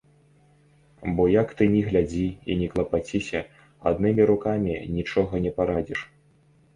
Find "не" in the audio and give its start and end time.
5.45-5.51